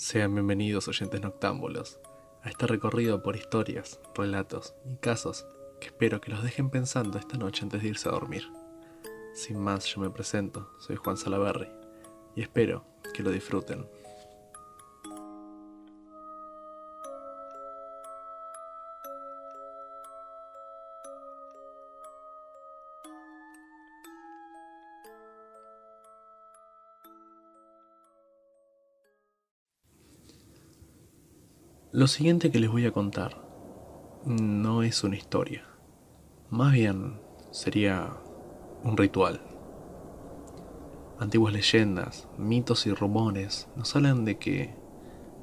Sean 0.00 0.32
bienvenidos 0.32 0.86
oyentes 0.86 1.20
noctámbulos 1.20 1.98
a 2.44 2.50
este 2.50 2.68
recorrido 2.68 3.20
por 3.20 3.34
historias, 3.34 3.98
relatos 4.14 4.76
y 4.84 4.94
casos 4.94 5.44
que 5.80 5.88
espero 5.88 6.20
que 6.20 6.30
los 6.30 6.44
dejen 6.44 6.70
pensando 6.70 7.18
esta 7.18 7.36
noche 7.36 7.64
antes 7.64 7.82
de 7.82 7.88
irse 7.88 8.08
a 8.08 8.12
dormir. 8.12 8.44
Sin 9.34 9.58
más, 9.58 9.86
yo 9.86 10.00
me 10.00 10.08
presento, 10.08 10.70
soy 10.78 10.94
Juan 10.94 11.16
Salaverry 11.16 11.68
y 12.36 12.42
espero 12.42 12.84
que 13.12 13.24
lo 13.24 13.32
disfruten. 13.32 13.88
Lo 31.98 32.06
siguiente 32.06 32.52
que 32.52 32.60
les 32.60 32.70
voy 32.70 32.86
a 32.86 32.92
contar 32.92 33.44
no 34.24 34.84
es 34.84 35.02
una 35.02 35.16
historia, 35.16 35.64
más 36.48 36.72
bien 36.72 37.18
sería 37.50 38.12
un 38.84 38.96
ritual. 38.96 39.40
Antiguas 41.18 41.52
leyendas, 41.52 42.28
mitos 42.38 42.86
y 42.86 42.92
rumores 42.92 43.66
nos 43.74 43.96
hablan 43.96 44.24
de 44.24 44.38
que 44.38 44.76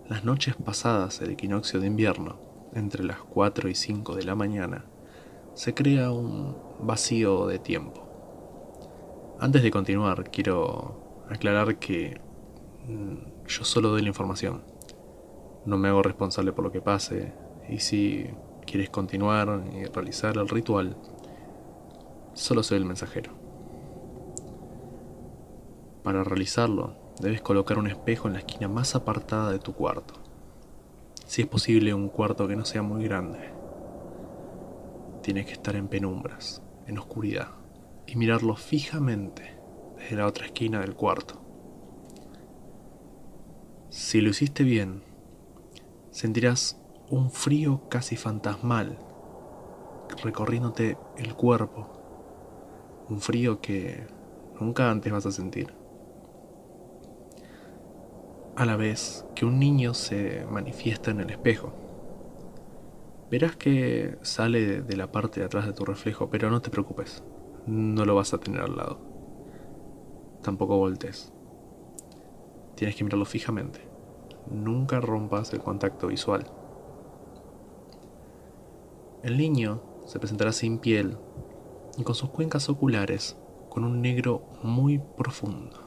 las 0.08 0.24
noches 0.24 0.56
pasadas 0.56 1.20
el 1.20 1.32
equinoccio 1.32 1.82
de 1.82 1.88
invierno, 1.88 2.40
entre 2.74 3.04
las 3.04 3.20
4 3.20 3.68
y 3.68 3.76
5 3.76 4.16
de 4.16 4.24
la 4.24 4.36
mañana, 4.36 4.86
se 5.56 5.74
crea 5.74 6.12
un 6.12 6.56
vacío 6.80 7.48
de 7.48 7.60
tiempo. 7.60 9.36
Antes 9.42 9.62
de 9.62 9.72
continuar, 9.72 10.32
quiero 10.32 11.26
aclarar 11.30 11.80
que 11.80 12.22
mm, 12.88 13.46
yo 13.46 13.66
solo 13.66 13.90
doy 13.90 14.04
la 14.04 14.08
información 14.08 14.74
no 15.66 15.78
me 15.78 15.90
hago 15.90 16.04
responsable 16.04 16.52
por 16.52 16.64
lo 16.64 16.72
que 16.72 16.82
pase 16.82 17.34
y 17.68 17.80
si 17.80 18.30
quieres 18.66 18.90
continuar 18.90 19.64
y 19.74 19.86
realizar 19.86 20.38
el 20.38 20.48
ritual, 20.48 20.98
solo 22.34 22.64
soy 22.64 22.78
el 22.78 22.86
mensajero. 22.86 23.32
Para 26.04 26.24
realizarlo, 26.24 26.94
debes 27.20 27.42
colocar 27.42 27.80
un 27.80 27.88
espejo 27.88 28.28
en 28.28 28.34
la 28.34 28.40
esquina 28.40 28.68
más 28.68 28.96
apartada 28.96 29.52
de 29.52 29.60
tu 29.60 29.74
cuarto. 29.74 30.14
Si 31.26 31.42
es 31.42 31.48
posible, 31.48 31.94
un 31.94 32.10
cuarto 32.10 32.48
que 32.48 32.56
no 32.56 32.66
sea 32.66 32.84
muy 32.84 33.04
grande. 33.04 33.40
Tienes 35.24 35.48
que 35.48 35.54
estar 35.54 35.76
en 35.76 35.88
penumbras, 35.88 36.62
en 36.86 37.00
oscuridad, 37.00 37.48
y 38.06 38.16
mirarlo 38.16 38.56
fijamente 38.56 39.58
desde 39.98 40.18
la 40.18 40.28
otra 40.28 40.46
esquina 40.46 40.82
del 40.82 40.94
cuarto. 40.94 41.42
Si 43.90 44.22
lo 44.22 44.30
hiciste 44.30 44.64
bien, 44.64 45.02
sentirás 46.16 46.80
un 47.10 47.30
frío 47.30 47.90
casi 47.90 48.16
fantasmal 48.16 48.98
recorriéndote 50.24 50.98
el 51.18 51.36
cuerpo. 51.36 51.90
Un 53.10 53.20
frío 53.20 53.60
que 53.60 54.08
nunca 54.58 54.90
antes 54.90 55.12
vas 55.12 55.26
a 55.26 55.32
sentir. 55.32 55.74
A 58.56 58.66
la 58.66 58.78
vez 58.78 59.26
que 59.36 59.46
un 59.46 59.60
niño 59.60 59.94
se 59.94 60.46
manifiesta 60.50 61.12
en 61.12 61.20
el 61.20 61.32
espejo. 61.32 61.74
Verás 63.30 63.58
que 63.58 64.18
sale 64.22 64.84
de 64.84 64.96
la 64.96 65.12
parte 65.12 65.42
de 65.42 65.48
atrás 65.48 65.66
de 65.66 65.74
tu 65.74 65.84
reflejo, 65.84 66.30
pero 66.30 66.50
no 66.50 66.62
te 66.62 66.70
preocupes, 66.70 67.26
no 67.68 68.06
lo 68.06 68.16
vas 68.16 68.34
a 68.34 68.38
tener 68.38 68.62
al 68.62 68.78
lado. 68.78 69.02
Tampoco 70.42 70.78
voltees. 70.78 71.34
Tienes 72.76 72.96
que 72.96 73.04
mirarlo 73.04 73.26
fijamente 73.26 73.95
nunca 74.50 75.00
rompas 75.00 75.54
el 75.54 75.60
contacto 75.60 76.08
visual. 76.08 76.46
El 79.24 79.38
niño 79.38 79.82
se 80.06 80.20
presentará 80.20 80.52
sin 80.52 80.78
piel 80.78 81.18
y 81.98 82.04
con 82.04 82.16
sus 82.16 82.30
cuencas 82.30 82.70
oculares 82.70 83.38
con 83.70 83.84
un 83.84 84.02
negro 84.02 84.44
muy 84.64 85.00
profundo. 85.00 85.80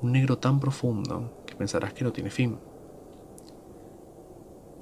Un 0.00 0.12
negro 0.12 0.38
tan 0.38 0.60
profundo 0.60 1.42
que 1.46 1.54
pensarás 1.54 1.92
que 1.92 2.04
no 2.04 2.12
tiene 2.12 2.30
fin. 2.30 2.58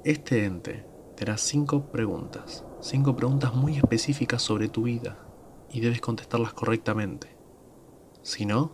Este 0.03 0.45
ente 0.45 0.85
te 1.15 1.23
hará 1.23 1.37
cinco 1.37 1.85
preguntas, 1.85 2.65
cinco 2.81 3.15
preguntas 3.15 3.55
muy 3.55 3.77
específicas 3.77 4.41
sobre 4.41 4.67
tu 4.67 4.83
vida 4.83 5.17
y 5.71 5.79
debes 5.79 6.01
contestarlas 6.01 6.53
correctamente. 6.53 7.35
Si 8.21 8.45
no, 8.45 8.71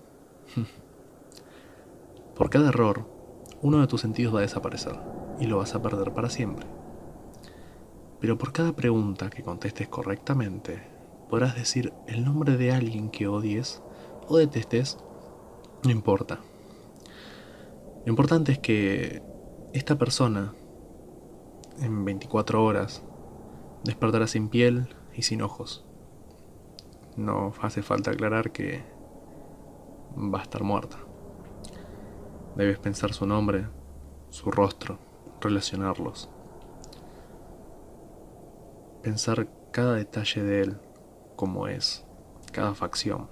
por 2.35 2.49
cada 2.49 2.69
error 2.69 3.18
uno 3.61 3.79
de 3.79 3.87
tus 3.87 4.01
sentidos 4.01 4.33
va 4.33 4.39
a 4.39 4.43
desaparecer 4.43 4.99
y 5.39 5.47
lo 5.47 5.57
vas 5.57 5.75
a 5.75 5.81
perder 5.81 6.13
para 6.13 6.29
siempre. 6.29 6.65
Pero 8.19 8.37
por 8.37 8.51
cada 8.51 8.73
pregunta 8.73 9.29
que 9.29 9.43
contestes 9.43 9.87
correctamente, 9.87 10.81
podrás 11.29 11.55
decir 11.55 11.93
el 12.07 12.25
nombre 12.25 12.57
de 12.57 12.71
alguien 12.71 13.09
que 13.09 13.27
odies 13.27 13.81
o 14.27 14.37
detestes, 14.37 14.97
no 15.83 15.91
importa. 15.91 16.39
Lo 18.05 18.09
importante 18.09 18.51
es 18.51 18.59
que 18.59 19.21
esta 19.73 19.97
persona, 19.97 20.53
en 21.79 22.03
24 22.05 22.63
horas, 22.63 23.03
despertará 23.83 24.27
sin 24.27 24.49
piel 24.49 24.87
y 25.15 25.21
sin 25.21 25.41
ojos. 25.41 25.85
No 27.15 27.53
hace 27.61 27.81
falta 27.81 28.11
aclarar 28.11 28.51
que 28.51 28.83
va 30.17 30.39
a 30.39 30.43
estar 30.43 30.63
muerta. 30.63 30.97
Debes 32.59 32.77
pensar 32.77 33.13
su 33.13 33.25
nombre, 33.25 33.69
su 34.31 34.51
rostro, 34.51 34.99
relacionarlos. 35.39 36.29
Pensar 39.01 39.47
cada 39.71 39.95
detalle 39.95 40.43
de 40.43 40.61
él, 40.63 40.77
como 41.37 41.69
es, 41.69 42.05
cada 42.51 42.75
facción. 42.75 43.29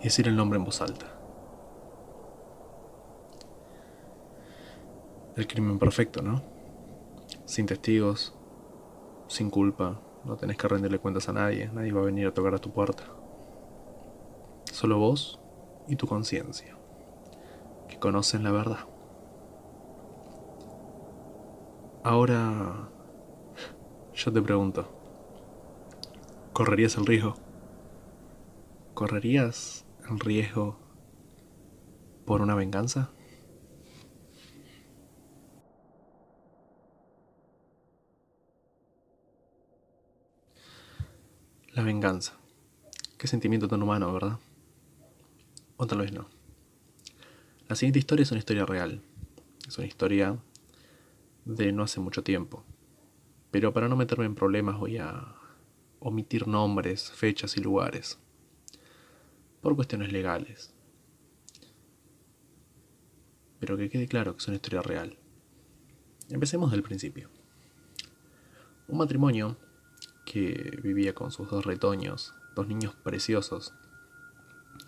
Y 0.00 0.04
decir 0.04 0.28
el 0.28 0.36
nombre 0.36 0.58
en 0.58 0.66
voz 0.66 0.82
alta. 0.82 1.06
El 5.34 5.46
crimen 5.46 5.78
perfecto, 5.78 6.20
¿no? 6.20 6.42
Sin 7.46 7.64
testigos, 7.64 8.34
sin 9.28 9.48
culpa, 9.48 9.98
no 10.26 10.36
tenés 10.36 10.58
que 10.58 10.68
rendirle 10.68 10.98
cuentas 10.98 11.30
a 11.30 11.32
nadie, 11.32 11.70
nadie 11.72 11.90
va 11.90 12.02
a 12.02 12.04
venir 12.04 12.26
a 12.26 12.34
tocar 12.34 12.54
a 12.54 12.58
tu 12.58 12.70
puerta. 12.70 13.04
Solo 14.70 14.98
vos 14.98 15.40
y 15.88 15.96
tu 15.96 16.06
conciencia 16.06 16.81
conocen 17.98 18.42
la 18.42 18.52
verdad. 18.52 18.80
Ahora, 22.04 22.90
yo 24.14 24.32
te 24.32 24.42
pregunto, 24.42 24.88
¿correrías 26.52 26.96
el 26.96 27.06
riesgo? 27.06 27.34
¿Correrías 28.94 29.86
el 30.10 30.18
riesgo 30.18 30.78
por 32.26 32.40
una 32.42 32.54
venganza? 32.54 33.10
La 41.72 41.82
venganza. 41.82 42.34
Qué 43.16 43.26
sentimiento 43.26 43.68
tan 43.68 43.82
humano, 43.82 44.12
¿verdad? 44.12 44.38
O 45.76 45.86
tal 45.86 45.98
vez 45.98 46.12
no. 46.12 46.41
La 47.72 47.76
siguiente 47.76 48.00
historia 48.00 48.24
es 48.24 48.30
una 48.30 48.38
historia 48.38 48.66
real. 48.66 49.00
Es 49.66 49.78
una 49.78 49.86
historia 49.86 50.38
de 51.46 51.72
no 51.72 51.84
hace 51.84 52.00
mucho 52.00 52.22
tiempo. 52.22 52.66
Pero 53.50 53.72
para 53.72 53.88
no 53.88 53.96
meterme 53.96 54.26
en 54.26 54.34
problemas 54.34 54.78
voy 54.78 54.98
a 54.98 55.36
omitir 55.98 56.46
nombres, 56.46 57.10
fechas 57.12 57.56
y 57.56 57.62
lugares. 57.62 58.18
Por 59.62 59.74
cuestiones 59.74 60.12
legales. 60.12 60.74
Pero 63.58 63.78
que 63.78 63.88
quede 63.88 64.06
claro 64.06 64.32
que 64.34 64.42
es 64.42 64.48
una 64.48 64.56
historia 64.56 64.82
real. 64.82 65.16
Empecemos 66.28 66.72
del 66.72 66.82
principio. 66.82 67.30
Un 68.86 68.98
matrimonio 68.98 69.56
que 70.26 70.78
vivía 70.82 71.14
con 71.14 71.32
sus 71.32 71.48
dos 71.48 71.64
retoños, 71.64 72.34
dos 72.54 72.68
niños 72.68 72.94
preciosos, 72.96 73.72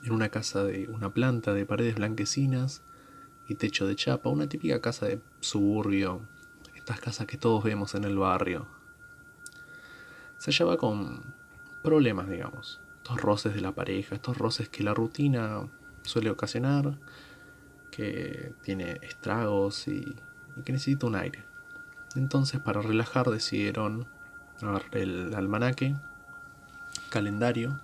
en 0.03 0.13
una 0.13 0.29
casa 0.29 0.65
de 0.65 0.89
una 0.89 1.11
planta 1.11 1.55
de 1.55 1.67
paredes 1.67 1.97
blanquecinas 1.97 2.83
y 3.49 3.55
techo 3.55 3.87
de 3.87 3.97
chapa, 3.97 4.31
una 4.31 4.49
típica 4.49 4.81
casa 4.81 5.07
de 5.07 5.21
suburbio, 5.41 6.23
estas 6.75 7.01
casas 7.01 7.27
que 7.27 7.39
todos 7.39 7.63
vemos 7.65 7.95
en 7.95 8.05
el 8.05 8.17
barrio. 8.17 8.67
Se 10.39 10.51
hallaba 10.51 10.77
con 10.77 11.35
problemas, 11.83 12.29
digamos, 12.29 12.81
estos 12.97 13.21
roces 13.21 13.55
de 13.55 13.61
la 13.61 13.73
pareja, 13.73 14.15
estos 14.15 14.37
roces 14.37 14.69
que 14.69 14.83
la 14.83 14.95
rutina 14.95 15.69
suele 16.03 16.31
ocasionar, 16.31 16.99
que 17.91 18.55
tiene 18.63 18.99
estragos 19.03 19.89
y, 19.89 20.17
que 20.65 20.73
necesita 20.73 21.07
un 21.07 21.17
aire. 21.17 21.45
Entonces, 22.17 22.61
para 22.61 22.81
relajar, 22.81 23.29
decidieron 23.31 24.07
el 24.93 25.35
almanaque, 25.35 25.97
calendario 27.11 27.81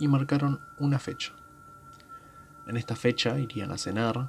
y 0.00 0.08
marcaron 0.08 0.60
una 0.78 0.98
fecha. 0.98 1.32
En 2.66 2.76
esta 2.76 2.96
fecha 2.96 3.38
irían 3.38 3.70
a 3.70 3.78
cenar 3.78 4.28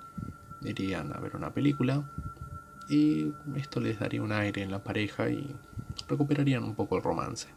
irían 0.62 1.16
a 1.16 1.20
ver 1.20 1.36
una 1.36 1.54
película 1.54 2.04
y 2.88 3.34
esto 3.56 3.80
les 3.80 4.00
daría 4.00 4.22
un 4.22 4.32
aire 4.32 4.62
en 4.62 4.72
la 4.72 4.84
pareja 4.84 5.30
y 5.30 5.56
recuperarían 6.08 6.64
un 6.64 6.76
poco 6.76 6.98
el 6.98 7.04
romance. 7.04 7.48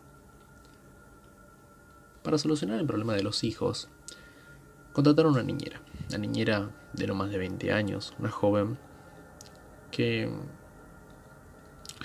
Para 2.23 2.39
solucionar 2.39 2.81
el 2.81 2.87
problema 2.87 3.15
de 3.15 3.23
los 3.23 3.45
hijos, 3.45 3.89
contrataron 4.93 5.33
una 5.33 5.43
niñera, 5.43 5.81
una 6.09 6.19
niñera 6.19 6.71
de 6.93 7.07
no 7.07 7.15
más 7.15 7.31
de 7.31 7.39
20 7.39 7.73
años, 7.73 8.15
una 8.19 8.31
joven 8.31 8.79
que 9.91 10.31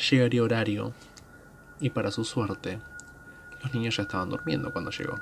llegaría 0.09 0.43
horario 0.43 0.93
y 1.79 1.91
para 1.91 2.11
su 2.11 2.25
suerte, 2.25 2.79
los 3.63 3.73
niños 3.73 3.95
ya 3.95 4.03
estaban 4.03 4.29
durmiendo 4.29 4.73
cuando 4.73 4.91
llegó. 4.91 5.19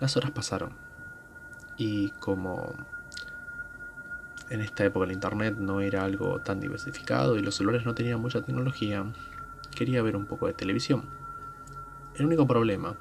Las 0.00 0.16
horas 0.16 0.30
pasaron 0.30 0.72
y 1.76 2.10
como 2.12 2.74
en 4.48 4.60
esta 4.60 4.84
época 4.84 5.06
el 5.06 5.12
internet 5.12 5.56
no 5.58 5.80
era 5.80 6.04
algo 6.04 6.40
tan 6.40 6.58
diversificado 6.58 7.36
y 7.36 7.42
los 7.42 7.54
celulares 7.54 7.86
no 7.86 7.94
tenían 7.94 8.20
mucha 8.20 8.42
tecnología, 8.42 9.04
quería 9.74 10.02
ver 10.02 10.16
un 10.16 10.26
poco 10.26 10.46
de 10.46 10.52
televisión. 10.52 11.04
El 12.14 12.26
único 12.26 12.46
problema 12.46 12.96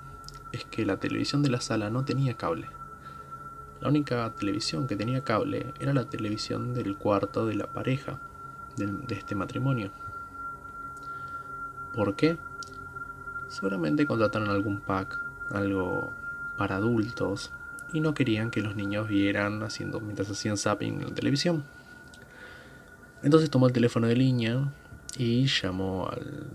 es 0.51 0.65
que 0.65 0.85
la 0.85 0.97
televisión 0.97 1.41
de 1.41 1.49
la 1.49 1.61
sala 1.61 1.89
no 1.89 2.05
tenía 2.05 2.35
cable. 2.35 2.67
La 3.81 3.89
única 3.89 4.31
televisión 4.35 4.87
que 4.87 4.95
tenía 4.95 5.23
cable 5.23 5.73
era 5.79 5.93
la 5.93 6.05
televisión 6.05 6.73
del 6.73 6.97
cuarto 6.97 7.45
de 7.45 7.55
la 7.55 7.67
pareja, 7.67 8.19
de, 8.77 9.15
este 9.15 9.35
matrimonio. 9.35 9.91
¿Por 11.93 12.15
qué? 12.15 12.37
Seguramente 13.47 14.05
contrataron 14.05 14.49
algún 14.49 14.79
pack, 14.79 15.23
algo 15.51 16.13
para 16.59 16.75
adultos, 16.75 17.53
y 17.93 18.01
no 18.01 18.13
querían 18.13 18.51
que 18.51 18.61
los 18.61 18.75
niños 18.75 19.07
vieran 19.07 19.63
haciendo 19.63 20.01
mientras 20.01 20.29
hacían 20.29 20.57
zapping 20.57 21.01
en 21.01 21.07
la 21.07 21.15
televisión. 21.15 21.63
Entonces 23.23 23.49
tomó 23.49 23.65
el 23.67 23.73
teléfono 23.73 24.07
de 24.07 24.17
línea 24.17 24.73
y 25.17 25.45
llamó 25.47 26.09
al, 26.09 26.51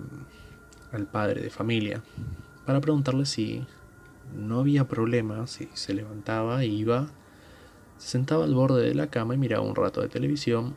al 0.92 1.06
padre 1.06 1.40
de 1.40 1.48
familia 1.48 2.02
para 2.66 2.82
preguntarle 2.82 3.24
si 3.24 3.66
no 4.36 4.60
había 4.60 4.86
problema, 4.86 5.46
si 5.46 5.70
se 5.72 5.94
levantaba, 5.94 6.64
iba, 6.64 7.06
se 7.96 8.08
sentaba 8.08 8.44
al 8.44 8.54
borde 8.54 8.82
de 8.82 8.94
la 8.94 9.06
cama 9.06 9.34
y 9.34 9.38
miraba 9.38 9.64
un 9.64 9.74
rato 9.74 10.02
de 10.02 10.08
televisión 10.08 10.76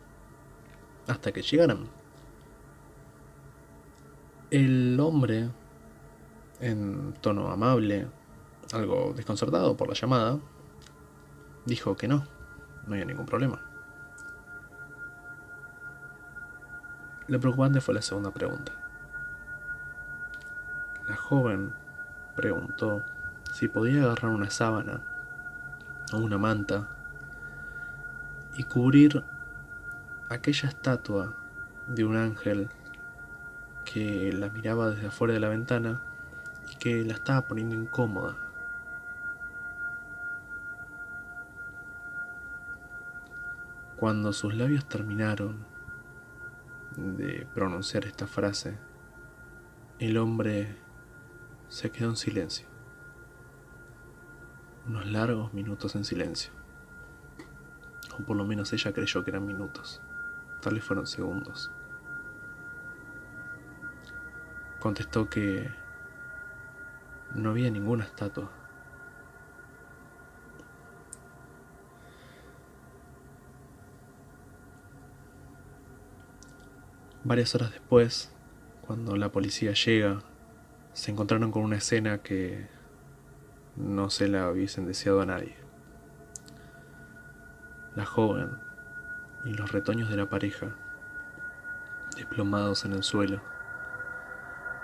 hasta 1.08 1.34
que 1.34 1.42
llegaran. 1.42 1.80
El 4.52 4.98
hombre, 5.02 5.50
en 6.62 7.14
tono 7.20 7.52
amable, 7.52 8.08
algo 8.74 9.14
desconcertado 9.16 9.78
por 9.78 9.88
la 9.88 9.94
llamada, 9.94 10.40
dijo 11.66 11.96
que 11.96 12.08
no, 12.08 12.26
no 12.86 12.94
había 12.94 13.06
ningún 13.06 13.26
problema. 13.26 13.62
Lo 17.28 17.40
preocupante 17.40 17.82
fue 17.82 17.94
la 17.94 18.02
segunda 18.02 18.32
pregunta. 18.32 18.72
La 21.08 21.16
joven 21.16 21.74
preguntó 22.36 23.04
si 23.54 23.68
podía 23.68 24.04
agarrar 24.04 24.32
una 24.32 24.50
sábana 24.50 25.02
o 26.14 26.18
una 26.18 26.38
manta 26.38 26.88
y 28.56 28.64
cubrir 28.64 29.24
aquella 30.30 30.70
estatua 30.70 31.36
de 31.88 32.06
un 32.06 32.18
ángel 32.18 32.70
que 33.86 34.32
la 34.34 34.50
miraba 34.50 34.90
desde 34.90 35.08
afuera 35.08 35.34
de 35.34 35.40
la 35.40 35.50
ventana 35.50 36.02
y 36.72 36.76
que 36.76 37.04
la 37.04 37.14
estaba 37.14 37.42
poniendo 37.42 37.76
incómoda. 37.76 38.47
Cuando 43.98 44.32
sus 44.32 44.54
labios 44.54 44.88
terminaron 44.88 45.66
de 46.96 47.48
pronunciar 47.56 48.06
esta 48.06 48.28
frase, 48.28 48.78
el 49.98 50.18
hombre 50.18 50.78
se 51.68 51.90
quedó 51.90 52.10
en 52.10 52.16
silencio. 52.16 52.68
Unos 54.88 55.08
largos 55.08 55.52
minutos 55.52 55.96
en 55.96 56.06
silencio. 56.06 56.54
O 58.20 58.24
por 58.24 58.38
lo 58.38 58.46
menos 58.46 58.72
ella 58.72 58.94
creyó 58.94 59.24
que 59.24 59.32
eran 59.32 59.48
minutos. 59.48 60.04
Tal 60.62 60.76
vez 60.76 60.84
fueron 60.84 61.08
segundos. 61.08 61.72
Contestó 64.80 65.28
que 65.28 65.72
no 67.34 67.50
había 67.50 67.72
ninguna 67.72 68.04
estatua. 68.04 68.52
Varias 77.28 77.54
horas 77.56 77.72
después, 77.72 78.32
cuando 78.86 79.18
la 79.18 79.28
policía 79.28 79.74
llega, 79.74 80.20
se 80.94 81.12
encontraron 81.12 81.52
con 81.52 81.62
una 81.62 81.76
escena 81.76 82.20
que 82.20 82.70
no 83.76 84.10
se 84.10 84.30
la 84.30 84.50
hubiesen 84.50 84.86
deseado 84.86 85.20
a 85.20 85.26
nadie. 85.26 85.58
La 87.98 88.06
joven 88.06 88.58
y 89.44 89.54
los 89.54 89.74
retoños 89.74 90.10
de 90.10 90.16
la 90.16 90.30
pareja, 90.30 90.68
desplomados 92.16 92.86
en 92.86 92.94
el 92.94 93.04
suelo, 93.04 93.42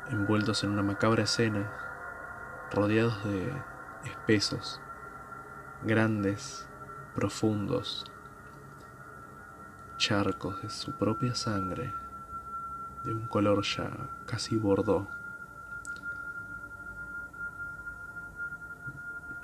envueltos 0.10 0.66
en 0.66 0.72
una 0.72 0.84
macabra 0.84 1.24
escena, 1.24 1.72
rodeados 2.74 3.24
de 3.24 3.54
espesos, 4.04 4.82
grandes, 5.86 6.68
profundos, 7.16 8.04
charcos 9.96 10.62
de 10.62 10.70
su 10.70 10.92
propia 10.98 11.36
sangre 11.36 12.03
de 13.04 13.14
un 13.14 13.28
color 13.28 13.64
ya 13.64 14.10
casi 14.26 14.58
bordó. 14.58 15.08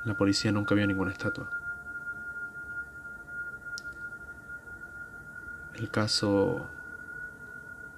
La 0.06 0.16
policía 0.16 0.52
nunca 0.52 0.76
vio 0.76 0.88
ninguna 0.88 1.12
estatua. 1.12 1.50
El 5.76 5.90
caso 5.90 6.68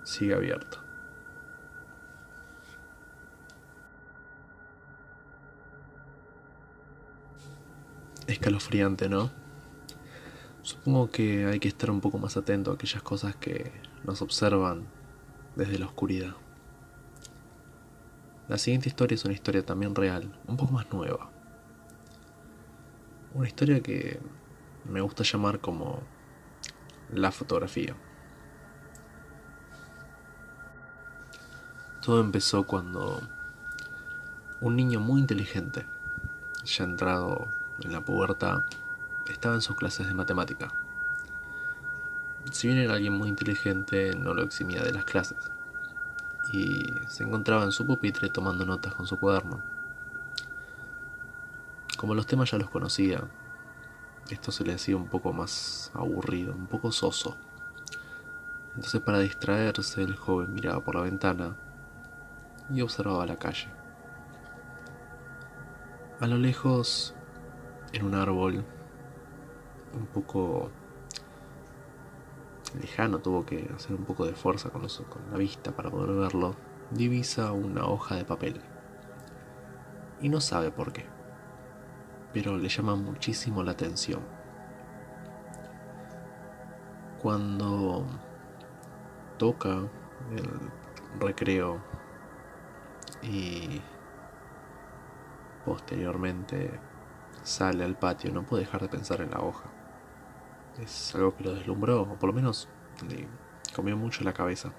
sigue 0.03 0.33
abierto. 0.33 0.79
Escalofriante, 8.27 9.09
¿no? 9.09 9.29
Supongo 10.61 11.09
que 11.09 11.45
hay 11.45 11.59
que 11.59 11.67
estar 11.67 11.89
un 11.89 12.01
poco 12.01 12.17
más 12.17 12.37
atento 12.37 12.71
a 12.71 12.75
aquellas 12.75 13.01
cosas 13.01 13.35
que 13.35 13.71
nos 14.03 14.21
observan 14.21 14.85
desde 15.55 15.79
la 15.79 15.85
oscuridad. 15.85 16.35
La 18.47 18.57
siguiente 18.57 18.89
historia 18.89 19.15
es 19.15 19.25
una 19.25 19.33
historia 19.33 19.65
también 19.65 19.95
real, 19.95 20.31
un 20.47 20.57
poco 20.57 20.73
más 20.73 20.91
nueva. 20.91 21.29
Una 23.33 23.47
historia 23.47 23.81
que 23.81 24.19
me 24.85 25.01
gusta 25.01 25.23
llamar 25.23 25.59
como 25.59 26.01
la 27.13 27.31
fotografía. 27.31 27.95
Todo 32.01 32.19
empezó 32.19 32.65
cuando 32.65 33.21
un 34.59 34.75
niño 34.75 34.99
muy 34.99 35.21
inteligente, 35.21 35.85
ya 36.65 36.83
entrado 36.83 37.47
en 37.83 37.93
la 37.93 38.01
pubertad, 38.01 38.63
estaba 39.29 39.55
en 39.55 39.61
sus 39.61 39.75
clases 39.75 40.07
de 40.07 40.13
matemática 40.13 40.73
si 42.49 42.67
bien 42.67 42.79
era 42.79 42.95
alguien 42.95 43.13
muy 43.13 43.29
inteligente, 43.29 44.15
no 44.15 44.33
lo 44.33 44.43
eximía 44.43 44.81
de 44.81 44.93
las 44.93 45.05
clases. 45.05 45.37
Y 46.51 46.95
se 47.07 47.23
encontraba 47.23 47.63
en 47.63 47.71
su 47.71 47.85
pupitre 47.85 48.29
tomando 48.29 48.65
notas 48.65 48.93
con 48.93 49.05
su 49.05 49.17
cuaderno. 49.17 49.61
Como 51.97 52.15
los 52.15 52.25
temas 52.25 52.49
ya 52.49 52.57
los 52.57 52.69
conocía, 52.69 53.23
esto 54.29 54.51
se 54.51 54.63
le 54.63 54.73
hacía 54.73 54.97
un 54.97 55.07
poco 55.07 55.33
más 55.33 55.91
aburrido, 55.93 56.53
un 56.53 56.67
poco 56.67 56.91
soso. 56.91 57.37
Entonces 58.75 59.01
para 59.01 59.19
distraerse 59.19 60.01
el 60.01 60.15
joven 60.15 60.53
miraba 60.53 60.79
por 60.79 60.95
la 60.95 61.01
ventana 61.01 61.55
y 62.73 62.81
observaba 62.81 63.25
la 63.25 63.35
calle. 63.35 63.67
A 66.19 66.27
lo 66.27 66.37
lejos, 66.37 67.13
en 67.93 68.05
un 68.05 68.15
árbol, 68.15 68.63
un 69.93 70.05
poco 70.07 70.71
lejano, 72.79 73.19
tuvo 73.19 73.45
que 73.45 73.69
hacer 73.75 73.95
un 73.95 74.05
poco 74.05 74.25
de 74.25 74.33
fuerza 74.33 74.69
con, 74.69 74.81
la 75.31 75.37
vista 75.37 75.71
para 75.71 75.89
poder 75.89 76.15
verlo, 76.15 76.55
divisa 76.91 77.51
una 77.51 77.85
hoja 77.85 78.15
de 78.15 78.25
papel. 78.25 78.61
Y 80.21 80.29
no 80.29 80.39
sabe 80.39 80.71
por 80.71 80.93
qué, 80.93 81.05
pero 82.33 82.57
le 82.57 82.69
llama 82.69 82.95
muchísimo 82.95 83.63
la 83.63 83.71
atención. 83.71 84.21
Cuando 87.21 88.05
toca 89.37 89.69
el 89.69 91.19
recreo 91.19 91.79
y 93.21 93.81
posteriormente 95.65 96.79
sale 97.43 97.83
al 97.83 97.97
patio, 97.97 98.31
no 98.31 98.43
puede 98.43 98.63
dejar 98.63 98.81
de 98.81 98.89
pensar 98.89 99.21
en 99.21 99.31
la 99.31 99.39
hoja. 99.41 99.80
Es 100.79 101.13
algo 101.15 101.35
que 101.35 101.43
lo 101.43 101.53
deslumbró, 101.53 102.03
o 102.03 102.15
por 102.15 102.29
lo 102.29 102.33
menos 102.33 102.69
le 103.07 103.27
comió 103.75 103.97
mucho 103.97 104.23
la 104.23 104.33
cabeza. 104.33 104.71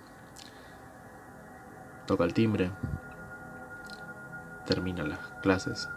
Toca 2.07 2.25
el 2.25 2.33
timbre, 2.33 2.71
termina 4.67 5.05
las 5.05 5.19
clases, 5.43 5.89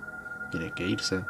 tiene 0.52 0.72
que 0.74 0.88
irse, 0.88 1.24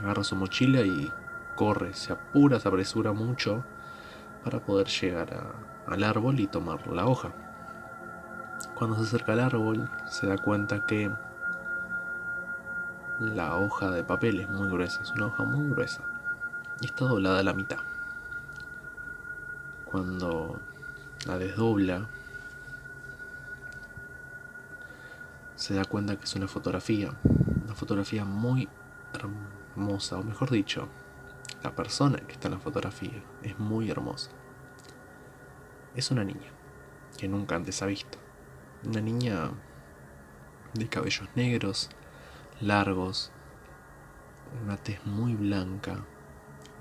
agarra 0.00 0.24
su 0.24 0.36
mochila 0.36 0.80
y 0.82 1.12
corre, 1.56 1.92
se 1.92 2.12
apura, 2.12 2.60
se 2.60 2.68
apresura 2.68 3.12
mucho 3.12 3.64
para 4.44 4.60
poder 4.60 4.86
llegar 4.86 5.52
al 5.86 6.04
árbol 6.04 6.40
y 6.40 6.46
tomar 6.46 6.86
la 6.86 7.06
hoja. 7.06 7.32
Cuando 8.76 8.96
se 8.96 9.02
acerca 9.02 9.32
al 9.32 9.40
árbol 9.40 9.90
se 10.08 10.26
da 10.26 10.38
cuenta 10.38 10.86
que 10.86 11.10
la 13.18 13.56
hoja 13.56 13.90
de 13.90 14.04
papel 14.04 14.40
es 14.40 14.48
muy 14.48 14.68
gruesa, 14.70 15.02
es 15.02 15.10
una 15.10 15.26
hoja 15.26 15.44
muy 15.44 15.68
gruesa 15.68 16.19
está 16.86 17.04
doblada 17.04 17.40
a 17.40 17.42
la 17.42 17.52
mitad. 17.52 17.78
Cuando 19.84 20.60
la 21.26 21.38
desdobla, 21.38 22.08
se 25.56 25.74
da 25.74 25.84
cuenta 25.84 26.16
que 26.16 26.24
es 26.24 26.34
una 26.36 26.48
fotografía, 26.48 27.12
una 27.64 27.74
fotografía 27.74 28.24
muy 28.24 28.68
hermosa, 29.12 30.16
o 30.16 30.22
mejor 30.22 30.50
dicho, 30.50 30.88
la 31.62 31.74
persona 31.74 32.18
que 32.18 32.32
está 32.32 32.48
en 32.48 32.54
la 32.54 32.60
fotografía 32.60 33.22
es 33.42 33.58
muy 33.58 33.90
hermosa. 33.90 34.30
Es 35.94 36.10
una 36.10 36.24
niña 36.24 36.50
que 37.18 37.28
nunca 37.28 37.56
antes 37.56 37.82
ha 37.82 37.86
visto. 37.86 38.18
Una 38.86 39.02
niña 39.02 39.50
de 40.72 40.88
cabellos 40.88 41.28
negros, 41.34 41.90
largos, 42.60 43.30
una 44.62 44.78
tez 44.78 45.04
muy 45.04 45.34
blanca, 45.34 46.04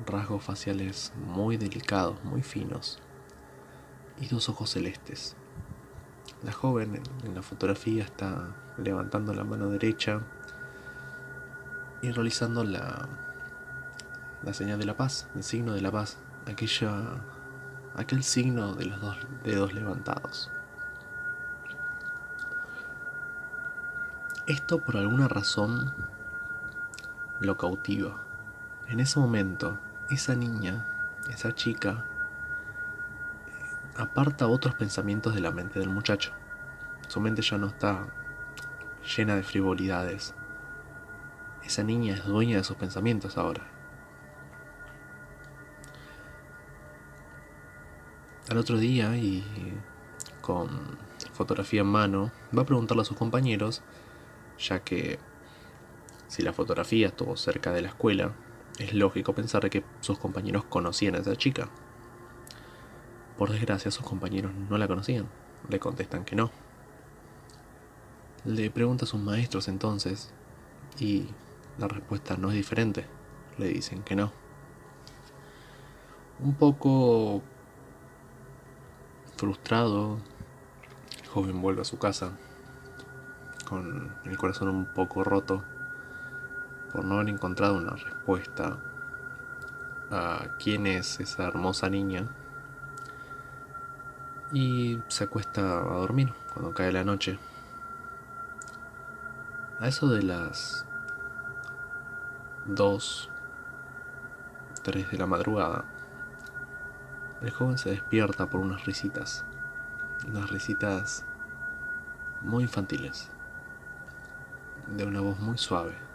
rasgos 0.06 0.44
faciales 0.44 1.14
muy 1.26 1.58
delicados, 1.58 2.24
muy 2.24 2.42
finos, 2.42 3.00
y 4.20 4.28
dos 4.28 4.50
ojos 4.50 4.72
celestes. 4.72 5.36
La 6.44 6.52
joven 6.52 7.02
en 7.24 7.36
la 7.36 7.42
fotografía 7.42 8.04
está 8.04 8.56
levantando 8.78 9.34
la 9.34 9.44
mano 9.44 9.70
derecha 9.70 10.22
y 12.02 12.12
realizando 12.12 12.64
la, 12.64 13.08
la 14.44 14.54
señal 14.54 14.80
de 14.80 14.86
la 14.86 14.96
paz, 14.96 15.28
el 15.36 15.44
signo 15.44 15.74
de 15.74 15.82
la 15.82 15.92
paz, 15.92 16.18
aquella, 16.46 17.22
aquel 17.96 18.24
signo 18.24 18.74
de 18.74 18.86
los 18.86 19.02
dos 19.02 19.18
dedos 19.44 19.74
levantados. 19.74 20.52
Esto 24.48 24.80
por 24.80 24.98
alguna 24.98 25.28
razón 25.28 25.94
lo 27.40 27.58
cautiva. 27.58 28.24
En 28.88 29.00
ese 29.00 29.20
momento, 29.20 29.78
esa 30.10 30.36
niña, 30.36 30.86
esa 31.30 31.54
chica, 31.54 32.06
aparta 33.96 34.48
otros 34.48 34.76
pensamientos 34.76 35.36
de 35.36 35.42
la 35.42 35.52
mente 35.52 35.80
del 35.80 35.90
muchacho. 35.90 36.32
Su 37.08 37.20
mente 37.20 37.42
ya 37.42 37.58
no 37.58 37.68
está 37.68 38.08
llena 39.18 39.36
de 39.36 39.44
frivolidades. 39.44 40.34
Esa 41.64 41.84
niña 41.84 42.16
es 42.16 42.26
dueña 42.26 42.58
de 42.58 42.64
sus 42.64 42.78
pensamientos 42.78 43.38
ahora. 43.38 43.68
Al 48.50 48.58
otro 48.58 48.78
día 48.78 49.16
y 49.16 49.44
con 50.42 50.98
fotografía 51.34 51.82
en 51.82 51.88
mano, 51.88 52.32
va 52.58 52.64
a 52.64 52.66
preguntarle 52.66 53.02
a 53.02 53.06
sus 53.06 53.16
compañeros, 53.16 53.84
ya 54.58 54.80
que 54.80 55.20
si 56.28 56.42
la 56.42 56.54
fotografía 56.54 57.08
estuvo 57.08 57.38
cerca 57.38 57.72
de 57.72 57.84
la 57.84 57.90
escuela, 57.90 58.32
es 58.80 58.94
lógico 58.94 59.34
pensar 59.34 59.70
que 59.70 59.84
sus 60.00 60.18
compañeros 60.18 60.64
conocían 60.64 61.16
a 61.16 61.20
esa 61.20 61.36
chica. 61.36 61.70
Por 63.38 63.52
desgracia, 63.52 63.92
sus 63.92 64.06
compañeros 64.06 64.54
no 64.70 64.78
la 64.78 64.88
conocían. 64.88 65.28
Le 65.68 65.80
contestan 65.80 66.24
que 66.24 66.36
no. 66.36 66.50
Le 68.46 68.72
pregunta 68.72 69.04
a 69.04 69.08
sus 69.08 69.20
maestros 69.20 69.68
entonces 69.68 70.32
y 70.98 71.28
la 71.78 71.90
respuesta 71.90 72.38
no 72.38 72.50
es 72.50 72.56
diferente. 72.56 73.06
Le 73.58 73.68
dicen 73.68 74.02
que 74.02 74.16
no. 74.16 74.32
Un 76.40 76.56
poco 76.56 77.44
frustrado, 79.36 80.20
el 81.22 81.28
joven 81.28 81.62
vuelve 81.62 81.82
a 81.82 81.86
su 81.86 82.00
casa 82.00 82.38
con 83.68 84.16
el 84.26 84.38
corazón 84.38 84.70
un 84.70 84.94
poco 84.94 85.24
roto 85.24 85.64
por 86.92 87.06
no 87.06 87.16
haber 87.16 87.30
encontrado 87.30 87.76
una 87.76 87.92
respuesta 87.92 88.78
a 90.12 90.48
quién 90.58 90.88
es 90.88 91.20
esa 91.20 91.48
hermosa 91.48 91.90
niña 91.90 92.28
y 94.52 95.00
se 95.08 95.26
acuesta 95.26 95.62
a 95.62 95.98
dormir 95.98 96.34
cuando 96.54 96.74
cae 96.74 96.92
la 96.92 97.04
noche. 97.04 97.38
A 99.80 99.88
eso 99.88 100.08
de 100.08 100.24
las 100.24 100.86
2, 102.66 103.30
3 104.84 105.12
de 105.12 105.18
la 105.18 105.26
madrugada, 105.26 105.86
el 107.42 107.52
joven 107.52 107.78
se 107.78 107.92
despierta 107.92 108.50
por 108.50 108.60
unas 108.60 108.86
risitas, 108.86 109.46
unas 110.28 110.50
risitas 110.50 111.26
muy 112.42 112.64
infantiles, 112.64 113.30
de 114.88 115.06
una 115.06 115.22
voz 115.22 115.40
muy 115.40 115.58
suave. 115.58 116.09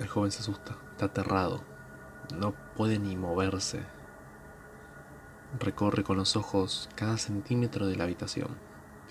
El 0.00 0.08
joven 0.08 0.30
se 0.30 0.40
asusta, 0.40 0.76
está 0.90 1.06
aterrado, 1.06 1.62
no 2.36 2.52
puede 2.76 2.98
ni 2.98 3.16
moverse. 3.16 3.82
Recorre 5.60 6.02
con 6.02 6.16
los 6.16 6.36
ojos 6.36 6.88
cada 6.96 7.16
centímetro 7.16 7.86
de 7.86 7.96
la 7.96 8.04
habitación 8.04 8.48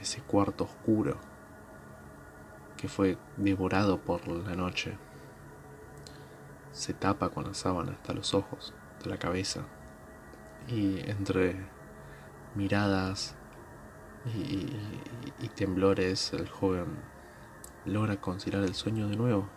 ese 0.02 0.22
cuarto 0.22 0.66
oscuro 0.66 1.18
que 2.76 2.90
fue 2.90 3.18
devorado 3.38 4.02
por 4.02 4.28
la 4.28 4.56
noche. 4.56 4.98
Se 6.74 6.94
tapa 6.94 7.30
con 7.30 7.46
la 7.46 7.54
sábana 7.54 7.94
hasta 7.94 8.14
los 8.14 8.34
ojos, 8.34 8.74
de 9.02 9.10
la 9.10 9.18
cabeza, 9.18 9.62
y 10.68 11.00
entre 11.10 11.56
miradas 12.56 13.36
y, 14.36 14.68
y 15.40 15.48
temblores 15.56 16.34
el 16.34 16.50
joven 16.50 16.88
logra 17.86 18.20
conciliar 18.20 18.64
el 18.64 18.76
sueño 18.76 19.08
de 19.08 19.16
nuevo. 19.16 19.48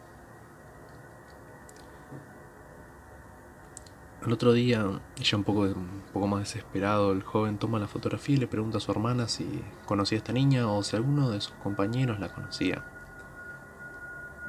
Al 4.27 4.33
otro 4.33 4.53
día, 4.53 4.85
ya 5.21 5.37
un 5.37 5.45
poco, 5.45 5.61
un 5.61 6.03
poco 6.13 6.27
más 6.27 6.41
desesperado, 6.41 7.13
el 7.13 7.23
joven 7.23 7.59
toma 7.59 7.79
la 7.79 7.87
fotografía 7.87 8.35
y 8.35 8.39
le 8.41 8.49
pregunta 8.49 8.79
a 8.79 8.81
su 8.81 8.91
hermana 8.91 9.29
si 9.29 9.63
conocía 9.85 10.17
a 10.17 10.19
esta 10.19 10.33
niña 10.33 10.67
o 10.67 10.83
si 10.83 10.97
alguno 10.97 11.31
de 11.31 11.41
sus 11.41 11.55
compañeros 11.55 12.19
la 12.19 12.35
conocía. 12.35 12.83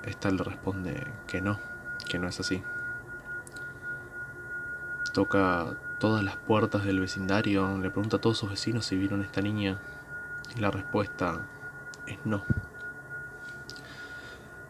Esta 0.03 0.31
le 0.31 0.41
responde 0.41 1.05
que 1.27 1.41
no, 1.41 1.60
que 2.10 2.17
no 2.17 2.27
es 2.27 2.39
así. 2.39 2.63
Toca 5.13 5.77
todas 6.00 6.24
las 6.24 6.38
puertas 6.38 6.84
del 6.84 7.00
vecindario, 7.00 7.77
le 7.77 7.91
pregunta 7.91 8.17
a 8.17 8.22
todos 8.22 8.39
sus 8.39 8.50
vecinos 8.50 8.84
si 8.84 8.96
vieron 8.96 9.22
a 9.22 9.25
esta 9.25 9.41
niña 9.41 9.79
y 10.55 10.60
la 10.60 10.72
respuesta 10.72 11.48
es 12.07 12.17
no. 12.25 12.41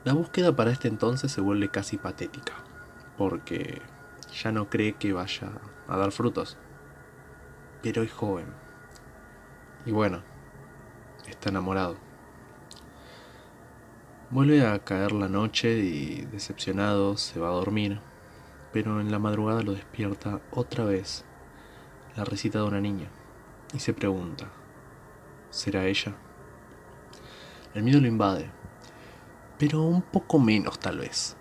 La 0.04 0.12
búsqueda 0.12 0.54
para 0.54 0.72
este 0.72 0.90
entonces 0.90 1.32
se 1.32 1.40
vuelve 1.40 1.70
casi 1.70 1.96
patética, 1.96 2.56
porque 3.18 3.82
ya 4.34 4.52
no 4.52 4.70
cree 4.70 4.94
que 4.94 5.14
vaya 5.14 5.52
a 5.88 5.98
dar 5.98 6.12
frutos. 6.12 6.58
Pero 7.82 8.04
es 8.04 8.12
joven. 8.12 8.48
Y 9.86 9.92
bueno, 9.92 10.24
está 11.28 11.50
enamorado. 11.50 11.98
Vuelve 14.30 14.68
a 14.68 14.80
caer 14.80 15.14
la 15.14 15.30
noche 15.30 15.78
y 15.78 16.26
decepcionado 16.26 17.16
se 17.16 17.40
va 17.40 17.48
a 17.48 17.54
dormir, 17.54 18.02
pero 18.74 19.00
en 19.00 19.10
la 19.10 19.20
madrugada 19.20 19.62
lo 19.62 19.72
despierta 19.72 20.42
otra 20.52 20.84
vez 20.84 21.24
la 22.18 22.26
risita 22.26 22.60
de 22.60 22.66
una 22.66 22.82
niña 22.82 23.10
y 23.74 23.80
se 23.80 23.94
pregunta, 23.94 24.50
¿será 25.50 25.86
ella? 25.86 26.16
El 27.74 27.84
miedo 27.84 28.02
lo 28.02 28.08
invade, 28.08 28.50
pero 29.58 29.84
un 29.84 30.02
poco 30.02 30.40
menos 30.40 30.80
tal 30.80 30.98
vez 30.98 31.38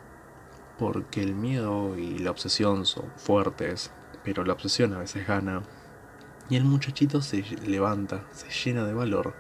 porque 0.79 1.23
el 1.23 1.35
miedo 1.35 1.97
y 1.97 2.19
la 2.19 2.31
obsesión 2.31 2.87
son 2.87 3.11
fuertes, 3.17 3.91
pero 4.25 4.45
la 4.45 4.53
obsesión 4.53 4.93
a 4.93 4.99
veces 4.99 5.27
gana. 5.27 5.63
Y 6.49 6.57
el 6.57 6.65
muchachito 6.65 7.23
se 7.23 7.43
levanta, 7.67 8.23
se 8.33 8.49
llena 8.51 8.85
de 8.85 8.95
valor 8.95 9.35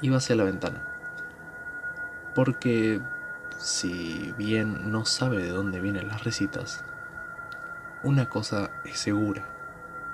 y 0.00 0.08
va 0.08 0.18
hacia 0.18 0.36
la 0.36 0.44
ventana. 0.44 0.88
Porque 2.34 3.00
si 3.58 4.32
bien 4.38 4.90
no 4.90 5.04
sabe 5.04 5.42
de 5.42 5.50
dónde 5.50 5.80
vienen 5.80 6.08
las 6.08 6.24
risitas, 6.24 6.84
una 8.02 8.28
cosa 8.28 8.70
es 8.84 8.98
segura, 8.98 9.48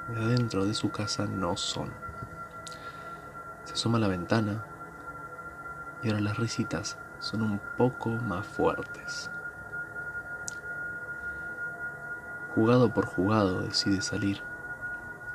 de 0.09 0.21
adentro 0.21 0.65
de 0.65 0.75
su 0.75 0.91
casa 0.91 1.27
no 1.27 1.57
son. 1.57 1.93
Se 3.65 3.75
asoma 3.75 3.99
a 3.99 4.01
la 4.01 4.09
ventana 4.09 4.65
y 6.03 6.09
ahora 6.09 6.21
las 6.21 6.39
risitas 6.39 6.99
son 7.19 7.43
un 7.43 7.61
poco 7.77 8.11
más 8.11 8.47
fuertes. 8.47 9.31
Jugado 12.55 12.95
por 12.95 13.07
jugado, 13.07 13.63
decide 13.63 14.01
salir. 14.01 14.41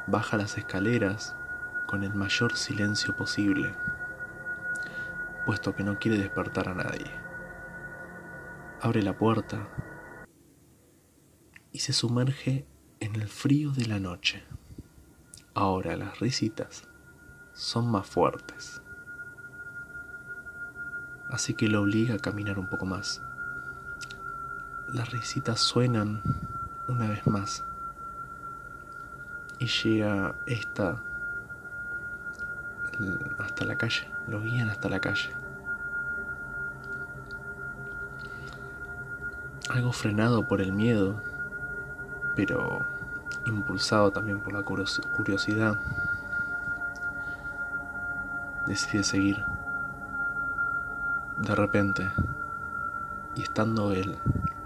Baja 0.08 0.38
las 0.38 0.58
escaleras 0.58 1.36
con 1.86 2.04
el 2.04 2.14
mayor 2.14 2.56
silencio 2.56 3.16
posible, 3.16 3.76
puesto 5.46 5.76
que 5.76 5.84
no 5.84 6.00
quiere 6.00 6.18
despertar 6.18 6.70
a 6.70 6.74
nadie. 6.74 7.12
Abre 8.82 9.04
la 9.04 9.18
puerta 9.18 9.68
y 11.72 11.80
se 11.80 11.94
sumerge 11.94 12.66
en 13.00 13.16
el 13.16 13.28
frío 13.28 13.72
de 13.72 13.86
la 13.86 14.00
noche. 14.00 14.44
Ahora 15.54 15.98
las 15.98 16.20
risitas 16.20 16.88
son 17.54 17.92
más 17.92 18.08
fuertes. 18.08 18.82
Así 21.30 21.54
que 21.54 21.68
lo 21.68 21.82
obliga 21.82 22.16
a 22.16 22.20
caminar 22.20 22.58
un 22.58 22.70
poco 22.70 22.86
más. 22.86 23.22
Las 24.88 25.12
risitas 25.12 25.60
suenan 25.60 26.24
una 26.90 27.08
vez 27.08 27.26
más. 27.28 27.64
Y 29.60 29.68
llega 29.68 30.36
esta 30.46 31.02
hasta 33.38 33.66
la 33.66 33.78
calle. 33.78 34.08
Lo 34.28 34.42
guían 34.42 34.70
hasta 34.70 34.90
la 34.90 35.00
calle. 35.00 35.30
Algo 39.70 39.92
frenado 39.92 40.48
por 40.48 40.62
el 40.62 40.74
miedo, 40.74 41.22
pero 42.36 42.86
impulsado 43.46 44.12
también 44.12 44.40
por 44.40 44.54
la 44.54 44.64
curiosidad, 44.64 45.80
decide 48.66 49.04
seguir. 49.04 49.46
De 51.38 51.56
repente, 51.56 52.10
y 53.36 53.44
estando 53.44 53.94
él 53.94 54.18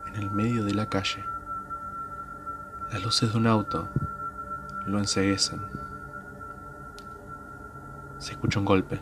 en 0.08 0.15
el 0.15 0.32
medio 0.32 0.63
de 0.63 0.74
la 0.74 0.88
calle, 0.88 1.25
las 2.93 3.01
luces 3.01 3.31
de 3.31 3.39
un 3.39 3.47
auto 3.47 3.89
lo 4.85 5.00
enseguecen. 5.00 5.59
Se 8.19 8.33
escucha 8.33 8.59
un 8.59 8.65
golpe. 8.65 9.01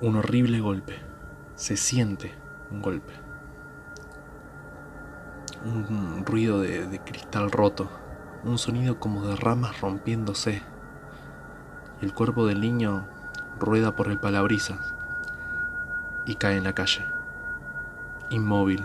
Un 0.00 0.16
horrible 0.16 0.58
golpe. 0.58 0.98
Se 1.54 1.76
siente 1.76 2.34
un 2.72 2.82
golpe. 2.82 3.12
Un 5.64 6.26
ruido 6.26 6.60
de, 6.60 7.00
cristal 7.04 7.52
roto. 7.52 7.88
Un 8.42 8.58
sonido 8.58 8.98
como 8.98 9.24
de 9.28 9.36
ramas 9.36 9.80
rompiéndose. 9.80 10.62
El 12.00 12.12
cuerpo 12.12 12.44
del 12.46 12.60
niño 12.60 13.06
rueda 13.60 13.94
por 13.94 14.08
el 14.08 14.18
palabrisas 14.18 14.94
y 16.26 16.34
cae 16.34 16.56
en 16.56 16.64
la 16.64 16.74
calle. 16.74 17.04
Inmóvil, 18.30 18.84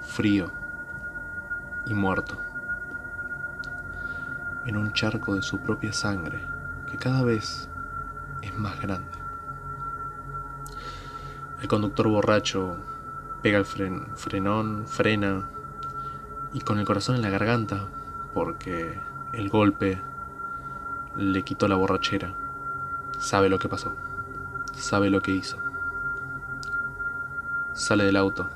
frío 0.00 0.63
y 1.86 1.94
muerto, 1.94 2.38
en 4.64 4.76
un 4.76 4.92
charco 4.92 5.34
de 5.34 5.42
su 5.42 5.58
propia 5.58 5.92
sangre 5.92 6.46
que 6.90 6.98
cada 6.98 7.22
vez 7.22 7.68
es 8.42 8.56
más 8.56 8.80
grande. 8.80 9.18
El 11.60 11.68
conductor 11.68 12.08
borracho 12.08 12.76
pega 13.42 13.58
el 13.58 13.64
frenón, 13.64 14.86
frena 14.86 15.48
y 16.52 16.60
con 16.60 16.78
el 16.78 16.84
corazón 16.84 17.16
en 17.16 17.22
la 17.22 17.30
garganta 17.30 17.88
porque 18.32 18.98
el 19.32 19.48
golpe 19.48 20.00
le 21.16 21.42
quitó 21.42 21.68
la 21.68 21.76
borrachera. 21.76 22.34
Sabe 23.18 23.48
lo 23.48 23.58
que 23.58 23.68
pasó, 23.68 23.94
sabe 24.72 25.10
lo 25.10 25.20
que 25.22 25.32
hizo. 25.32 25.58
Sale 27.72 28.04
del 28.04 28.16
auto. 28.16 28.48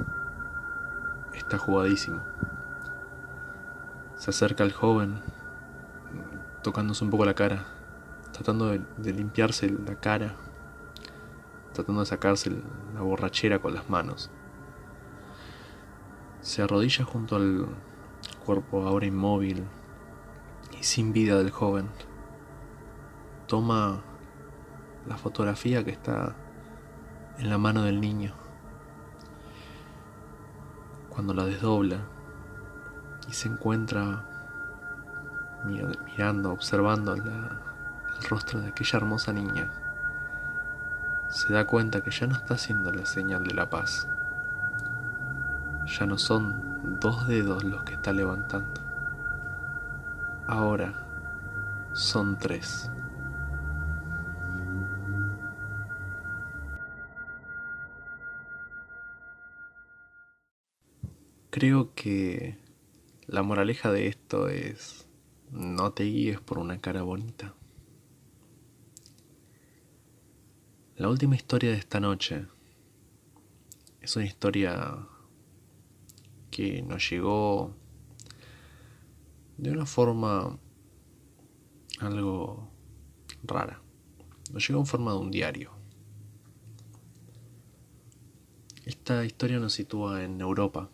Está 1.32 1.58
jugadísimo. 1.58 2.20
Se 4.19 4.31
acerca 4.31 4.65
al 4.65 4.73
joven, 4.73 5.21
tocándose 6.63 7.04
un 7.04 7.11
poco 7.11 7.25
la 7.25 7.35
cara, 7.35 7.67
tratando 8.33 8.67
de, 8.69 9.13
limpiarse 9.13 9.71
la 9.71 9.95
cara, 9.95 10.35
tratando 11.73 12.00
de 12.00 12.07
sacarse 12.07 12.50
la 12.95 13.00
borrachera 13.00 13.61
con 13.61 13.75
las 13.75 13.89
manos. 13.89 14.31
Se 16.41 16.63
arrodilla 16.63 17.04
junto 17.04 17.37
al 17.37 17.69
cuerpo 18.45 18.87
ahora 18.87 19.07
inmóvil 19.07 19.65
y 20.78 20.83
sin 20.83 21.13
vida 21.13 21.39
del 21.39 21.50
joven. 21.50 21.89
Toma 23.47 24.02
la 25.07 25.17
fotografía 25.17 25.85
que 25.85 25.93
está 25.93 26.35
en 27.39 27.50
la 27.50 27.59
mano 27.59 27.85
del 27.85 28.00
niño. 28.00 28.35
Cuando 31.09 31.35
la 31.35 31.45
desdobla, 31.45 32.18
y 33.28 33.32
se 33.32 33.49
encuentra 33.49 34.25
mirando, 35.64 36.50
observando 36.50 37.14
el 37.14 37.23
rostro 38.28 38.60
de 38.60 38.69
aquella 38.69 38.97
hermosa 38.97 39.32
niña, 39.32 39.71
se 41.28 41.52
da 41.52 41.67
cuenta 41.67 42.00
que 42.00 42.10
ya 42.10 42.26
no 42.26 42.34
está 42.34 42.54
haciendo 42.54 42.91
la 42.91 43.04
señal 43.04 43.45
de 43.45 43.54
la 43.54 43.69
paz. 43.69 44.08
Ya 45.86 46.06
no 46.06 46.17
son 46.17 46.99
dos 47.00 47.28
dedos 47.28 47.64
los 47.64 47.82
que 47.84 47.95
está 47.95 48.12
levantando. 48.12 48.80
Ahora 50.47 50.95
son 51.93 52.38
tres. 52.38 52.91
Creo 61.50 61.95
que 61.95 62.68
la 63.28 63.43
moraleja 63.43 63.93
de 63.93 64.06
esto 64.06 64.49
es, 64.49 65.06
no 65.50 65.93
te 65.93 66.04
guíes 66.04 66.41
por 66.41 66.58
una 66.58 66.80
cara 66.80 67.02
bonita. 67.02 67.54
La 70.97 71.08
última 71.10 71.36
historia 71.36 71.71
de 71.71 71.76
esta 71.76 72.00
noche 72.00 72.47
es 74.00 74.17
una 74.17 74.25
historia 74.25 75.06
que 76.50 76.82
nos 76.82 77.08
llegó 77.08 77.76
de 79.58 79.73
una 79.73 79.84
forma 79.84 80.58
algo 82.00 82.71
rara. 83.43 83.82
Nos 84.52 84.67
llegó 84.67 84.80
en 84.80 84.86
forma 84.86 85.12
de 85.12 85.19
un 85.19 85.30
diario. 85.30 85.73
Esta 88.86 89.23
historia 89.26 89.58
nos 89.58 89.75
sitúa 89.75 90.25
en 90.25 90.41
Europa, 90.41 90.88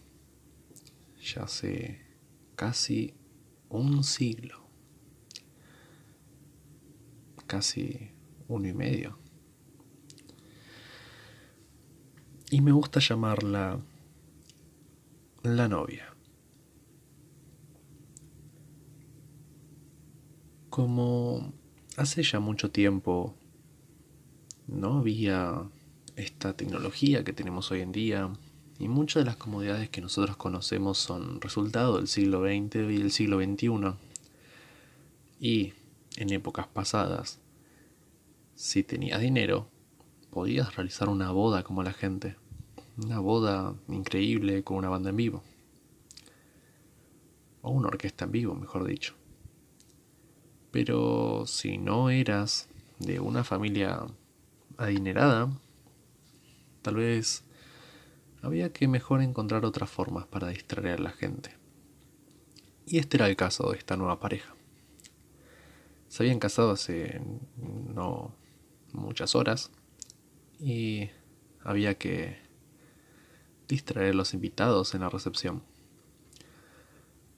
ya 1.23 1.45
hace 1.45 2.04
casi 2.57 3.15
un 3.69 4.05
siglo, 4.05 4.69
casi 7.47 8.11
uno 8.49 8.69
y 8.69 8.73
medio. 8.73 9.19
Y 12.51 12.61
me 12.61 12.73
gusta 12.73 13.01
llamarla 13.01 13.81
la 15.43 15.69
novia. 15.69 16.15
Como 20.71 21.53
hace 21.97 22.23
ya 22.23 22.41
mucho 22.41 22.71
tiempo 22.71 23.35
no 24.67 24.99
había 24.99 25.69
esta 26.17 26.57
tecnología 26.57 27.25
que 27.25 27.33
tenemos 27.33 27.71
hoy 27.71 27.81
en 27.81 27.93
día, 27.93 28.33
y 28.85 28.89
muchas 28.89 29.23
de 29.23 29.25
las 29.25 29.37
comodidades 29.37 29.89
que 29.89 30.03
nosotros 30.03 30.37
conocemos 30.37 30.99
son 30.99 31.41
resultado 31.41 31.97
del 31.97 32.07
siglo 32.07 32.43
XX 32.43 32.75
y 32.75 32.99
del 32.99 33.11
siglo 33.11 33.43
XXI. 33.43 33.95
Y 35.41 35.73
en 36.17 36.31
épocas 36.31 36.67
pasadas, 36.67 37.41
si 38.55 38.83
tenías 38.83 39.23
dinero, 39.23 39.71
podías 40.29 40.77
realizar 40.77 41.09
una 41.09 41.31
boda 41.31 41.63
como 41.63 41.83
la 41.83 41.95
gente. 41.95 42.37
Una 43.03 43.21
boda 43.21 43.75
increíble 43.89 44.63
con 44.65 44.77
una 44.77 44.91
banda 44.91 45.09
en 45.09 45.17
vivo. 45.17 45.43
O 47.63 47.71
una 47.71 47.89
orquesta 47.89 48.27
en 48.27 48.33
vivo, 48.33 48.55
mejor 48.55 48.85
dicho. 48.85 49.15
Pero 50.71 51.47
si 51.47 51.79
no 51.79 52.11
eras 52.11 52.69
de 52.99 53.19
una 53.19 53.45
familia 53.45 54.05
adinerada, 54.77 55.49
tal 56.83 56.97
vez 56.97 57.45
había 58.45 58.73
que 58.73 58.89
mejor 58.89 59.23
encontrar 59.23 59.65
otras 59.65 59.91
formas 59.91 60.27
para 60.27 60.49
distraer 60.49 61.01
a 61.01 61.03
la 61.03 61.11
gente. 61.11 61.57
Y 62.87 62.99
este 62.99 63.17
era 63.17 63.29
el 63.29 63.37
caso 63.37 63.71
de 63.71 63.79
esta 63.79 63.97
nueva 63.97 64.21
pareja. 64.21 64.55
Se 66.09 66.23
habían 66.23 66.39
casado 66.39 66.71
hace 66.71 67.21
no 67.57 68.35
muchas 68.93 69.35
horas 69.35 69.71
y 70.61 71.09
había 71.63 71.97
que 71.97 72.37
distraer 73.67 74.13
a 74.13 74.17
los 74.17 74.35
invitados 74.35 74.95
en 74.95 75.01
la 75.01 75.09
recepción. 75.09 75.63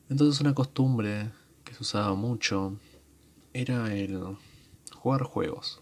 Entonces 0.09 0.41
una 0.41 0.55
costumbre 0.55 1.31
que 1.65 1.73
se 1.75 1.83
usaba 1.83 2.15
mucho 2.15 2.77
era 3.53 3.95
el 3.95 4.37
jugar 4.93 5.23
juegos. 5.23 5.81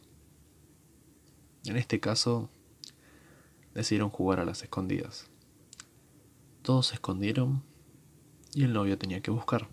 En 1.64 1.76
este 1.76 1.98
caso 1.98 2.50
decidieron 3.74 4.10
jugar 4.10 4.40
a 4.40 4.44
las 4.44 4.62
escondidas. 4.62 5.30
Todos 6.62 6.86
se 6.86 6.94
escondieron 6.94 7.62
y 8.54 8.64
el 8.64 8.72
novio 8.72 8.96
tenía 8.96 9.20
que 9.20 9.30
buscar. 9.30 9.68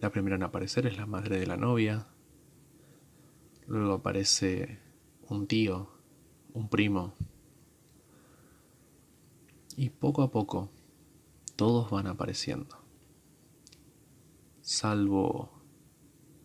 La 0.00 0.10
primera 0.10 0.34
en 0.34 0.42
aparecer 0.42 0.86
es 0.86 0.96
la 0.96 1.06
madre 1.06 1.38
de 1.38 1.46
la 1.46 1.56
novia, 1.56 2.08
luego 3.68 3.94
aparece 3.94 4.80
un 5.28 5.46
tío, 5.46 5.90
un 6.54 6.68
primo, 6.68 7.14
y 9.76 9.90
poco 9.90 10.22
a 10.22 10.30
poco 10.32 10.70
todos 11.54 11.90
van 11.90 12.08
apareciendo, 12.08 12.84
salvo 14.60 15.52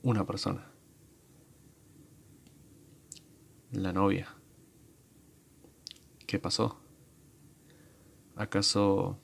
una 0.04 0.26
persona, 0.26 0.72
la 3.72 3.91
novia. 3.91 4.37
¿Qué 6.27 6.39
pasó? 6.39 6.77
¿Acaso 8.35 9.17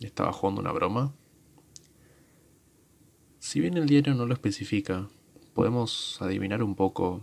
estaba 0.00 0.32
jugando 0.32 0.62
una 0.62 0.72
broma? 0.72 1.14
Si 3.38 3.60
bien 3.60 3.76
el 3.76 3.84
diario 3.84 4.14
no 4.14 4.24
lo 4.24 4.32
especifica, 4.32 5.10
¿podemos 5.52 6.22
adivinar 6.22 6.62
un 6.62 6.74
poco 6.74 7.22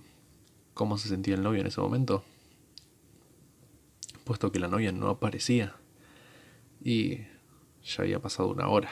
cómo 0.76 1.00
se 1.00 1.10
sentía 1.10 1.34
el 1.34 1.42
novio 1.42 1.62
en 1.62 1.66
ese 1.66 1.82
momento? 1.82 2.24
Puesto 4.26 4.52
que 4.52 4.60
la 4.60 4.68
novia 4.68 4.92
no 4.92 5.10
aparecía 5.10 5.76
y 6.84 7.22
ya 7.84 8.04
había 8.04 8.22
pasado 8.22 8.50
una 8.50 8.68
hora 8.68 8.92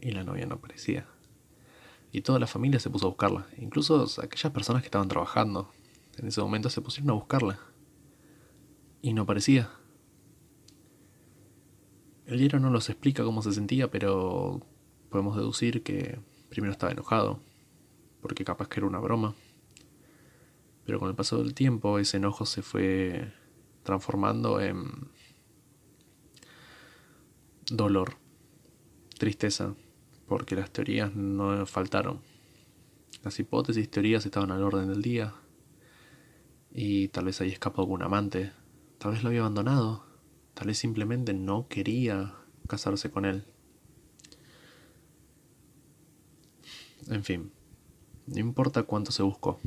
y 0.00 0.12
la 0.12 0.24
novia 0.24 0.46
no 0.46 0.54
aparecía. 0.54 1.06
Y 2.12 2.22
toda 2.22 2.38
la 2.38 2.46
familia 2.46 2.80
se 2.80 2.88
puso 2.88 3.04
a 3.04 3.10
buscarla, 3.10 3.46
incluso 3.58 4.06
aquellas 4.22 4.54
personas 4.54 4.80
que 4.80 4.86
estaban 4.86 5.08
trabajando 5.08 5.70
en 6.16 6.28
ese 6.28 6.40
momento 6.40 6.70
se 6.70 6.80
pusieron 6.80 7.10
a 7.10 7.12
buscarla 7.12 7.60
y 9.02 9.12
no 9.12 9.22
aparecía. 9.22 9.70
El 12.26 12.38
diario 12.38 12.58
no 12.58 12.70
nos 12.70 12.90
explica 12.90 13.22
cómo 13.22 13.42
se 13.42 13.52
sentía, 13.52 13.90
pero 13.90 14.60
podemos 15.10 15.36
deducir 15.36 15.82
que 15.82 16.18
primero 16.48 16.72
estaba 16.72 16.92
enojado, 16.92 17.40
porque 18.20 18.44
capaz 18.44 18.68
que 18.68 18.80
era 18.80 18.86
una 18.86 18.98
broma. 18.98 19.34
Pero 20.84 20.98
con 20.98 21.08
el 21.08 21.14
paso 21.14 21.38
del 21.38 21.54
tiempo 21.54 21.98
ese 21.98 22.16
enojo 22.16 22.46
se 22.46 22.62
fue 22.62 23.32
transformando 23.82 24.60
en 24.60 25.08
dolor, 27.70 28.14
tristeza, 29.18 29.74
porque 30.26 30.56
las 30.56 30.70
teorías 30.70 31.14
no 31.14 31.64
faltaron. 31.66 32.20
Las 33.22 33.38
hipótesis 33.38 33.90
teorías 33.90 34.24
estaban 34.26 34.50
al 34.50 34.62
orden 34.62 34.88
del 34.88 35.02
día. 35.02 35.34
Y 36.72 37.08
tal 37.08 37.24
vez 37.24 37.40
ahí 37.40 37.50
escapó 37.50 37.82
algún 37.82 38.02
amante, 38.02 38.52
Tal 39.06 39.12
vez 39.12 39.22
lo 39.22 39.28
había 39.28 39.42
abandonado. 39.42 40.04
Tal 40.54 40.66
vez 40.66 40.78
simplemente 40.78 41.32
no 41.32 41.68
quería 41.68 42.34
casarse 42.66 43.08
con 43.08 43.24
él. 43.24 43.46
En 47.06 47.22
fin, 47.22 47.52
no 48.26 48.40
importa 48.40 48.82
cuánto 48.82 49.12
se 49.12 49.22
buscó. 49.22 49.60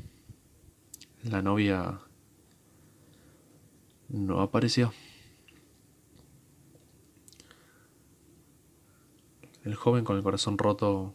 La 1.24 1.42
novia 1.42 2.02
no 4.10 4.42
apareció. 4.42 4.92
El 9.64 9.74
joven 9.76 10.04
con 10.04 10.18
el 10.18 10.24
corazón 10.24 10.58
roto, 10.58 11.14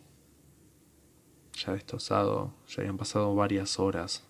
ya 1.52 1.74
destrozado, 1.74 2.54
ya 2.68 2.80
habían 2.80 2.96
pasado 2.96 3.34
varias 3.34 3.78
horas. 3.78 4.24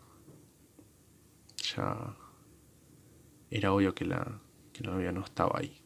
Ya 1.76 2.16
era 3.54 3.72
obvio 3.72 3.94
que 3.94 4.04
la, 4.04 4.40
que 4.72 4.82
la 4.82 4.90
novia 4.90 5.12
no 5.12 5.24
estaba 5.24 5.60
ahí. 5.60 5.80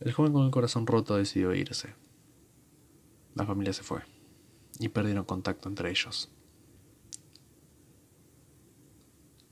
El 0.00 0.10
joven 0.12 0.32
con 0.32 0.46
el 0.46 0.50
corazón 0.50 0.86
roto 0.86 1.16
decidió 1.16 1.54
irse. 1.54 1.94
La 3.34 3.44
familia 3.44 3.74
se 3.74 3.82
fue 3.82 4.00
y 4.78 4.88
perdieron 4.88 5.26
contacto 5.26 5.68
entre 5.68 5.90
ellos. 5.90 6.30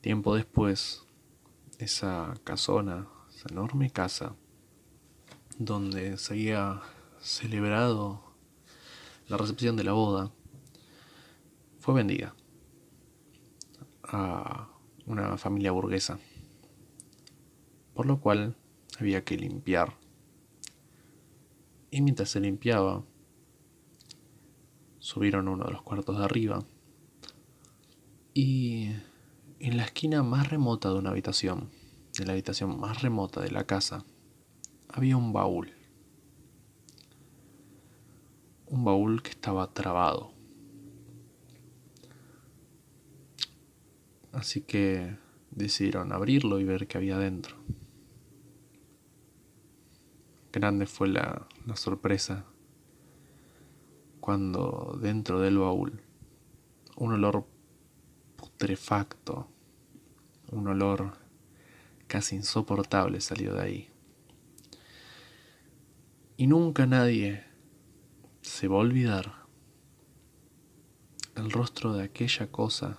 Tiempo 0.01 0.35
después, 0.35 1.05
esa 1.79 2.35
casona, 2.43 3.07
esa 3.29 3.51
enorme 3.51 3.91
casa, 3.91 4.35
donde 5.59 6.17
se 6.17 6.33
había 6.33 6.81
celebrado 7.21 8.35
la 9.29 9.37
recepción 9.37 9.77
de 9.77 9.85
la 9.85 9.93
boda, 9.93 10.33
fue 11.81 11.95
vendida 11.95 12.35
a 14.05 14.72
una 15.07 15.37
familia 15.39 15.73
burguesa, 15.73 16.19
por 17.95 18.07
lo 18.07 18.21
cual 18.21 18.57
había 18.99 19.25
que 19.25 19.37
limpiar. 19.37 19.97
Y 21.91 22.01
mientras 22.01 22.31
se 22.31 22.41
limpiaba, 22.41 23.05
subieron 24.99 25.49
a 25.49 25.51
uno 25.51 25.65
de 25.65 25.73
los 25.73 25.83
cuartos 25.83 26.19
de 26.19 26.25
arriba 26.25 26.65
y 28.35 28.91
en 29.59 29.77
la 29.77 29.85
esquina 29.85 30.23
más 30.23 30.49
remota 30.49 30.89
de 30.89 30.99
una 30.99 31.11
habitación, 31.11 31.71
en 32.19 32.27
la 32.27 32.33
habitación 32.33 32.81
más 32.81 33.03
remota 33.03 33.41
de 33.41 33.51
la 33.51 33.65
casa, 33.65 34.05
había 34.89 35.17
un 35.17 35.33
baúl. 35.33 35.73
Un 38.67 38.85
baúl 38.85 39.23
que 39.23 39.31
estaba 39.31 39.73
trabado. 39.73 40.33
Así 44.33 44.63
que 44.63 45.17
decidieron 45.51 46.13
abrirlo 46.13 46.59
y 46.59 46.65
ver 46.65 46.87
qué 46.87 46.99
había 46.99 47.19
dentro. 47.19 47.57
Grande 50.53 50.87
fue 50.87 51.09
la, 51.09 51.47
sorpresa 51.75 52.45
cuando 54.21 54.99
dentro 55.01 55.41
del 55.41 55.59
baúl 55.59 56.03
un 56.97 57.13
olor 57.15 57.47
putrefacto, 58.37 59.49
un 60.51 60.69
olor 60.69 61.15
casi 62.07 62.37
insoportable 62.37 63.21
salió 63.21 63.55
de 63.55 63.63
ahí. 63.63 63.91
Y 66.37 66.47
nunca 66.47 66.87
nadie 66.87 67.45
se 68.43 68.69
va 68.69 68.77
a 68.77 68.81
olvidar 68.81 69.47
el 71.35 71.51
rostro 71.51 71.95
de 71.95 72.05
aquella 72.05 72.51
cosa 72.51 72.99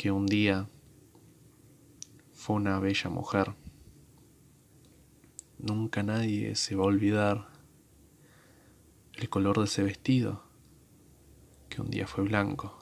que 0.00 0.10
un 0.10 0.24
día 0.24 0.66
fue 2.32 2.56
una 2.56 2.80
bella 2.80 3.10
mujer. 3.10 3.54
Nunca 5.58 6.02
nadie 6.02 6.54
se 6.54 6.74
va 6.74 6.84
a 6.84 6.86
olvidar 6.86 7.48
el 9.12 9.28
color 9.28 9.58
de 9.58 9.64
ese 9.64 9.82
vestido, 9.82 10.42
que 11.68 11.82
un 11.82 11.90
día 11.90 12.06
fue 12.06 12.24
blanco 12.24 12.78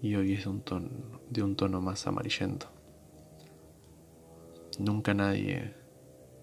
y 0.00 0.14
hoy 0.14 0.34
es 0.34 0.44
de 0.44 0.50
un 0.50 0.62
tono, 0.62 1.20
de 1.28 1.42
un 1.42 1.56
tono 1.56 1.80
más 1.80 2.06
amarillento. 2.06 2.70
Nunca 4.78 5.14
nadie 5.14 5.74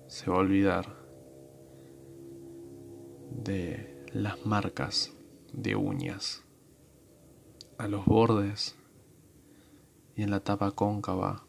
se 0.07 0.29
va 0.29 0.35
a 0.35 0.39
olvidar 0.39 0.97
de 3.31 4.05
las 4.11 4.45
marcas 4.45 5.13
de 5.53 5.77
uñas 5.77 6.43
a 7.77 7.87
los 7.87 8.05
bordes 8.05 8.76
y 10.17 10.23
en 10.23 10.31
la 10.31 10.39
tapa 10.39 10.71
cóncava 10.71 11.45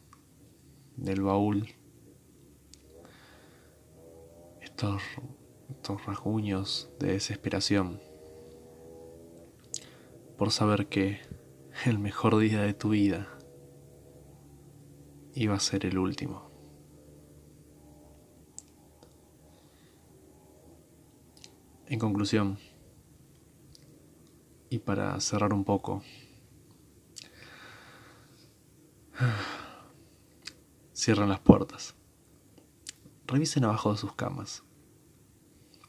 del 0.97 1.23
baúl 1.23 1.71
estos, 4.61 5.03
estos 5.71 6.05
rasguños 6.05 6.91
de 7.01 7.13
desesperación 7.13 7.99
por 10.37 10.53
saber 10.53 10.89
que 10.89 11.19
el 11.87 11.99
mejor 11.99 12.39
día 12.39 12.61
de 12.61 12.75
tu 12.75 12.91
vida 12.91 13.27
iba 15.33 15.55
a 15.55 15.61
ser 15.61 15.87
el 15.87 15.97
último. 15.97 16.51
En 21.87 21.99
conclusión, 21.99 22.59
y 24.69 24.81
para 24.81 25.19
cerrar 25.21 25.55
un 25.55 25.65
poco, 25.65 26.03
Cierran 30.93 31.29
las 31.29 31.41
puertas. 31.41 31.97
Revisen 33.27 33.65
abajo 33.65 33.93
de 33.93 33.99
sus 33.99 34.15
camas. 34.15 34.63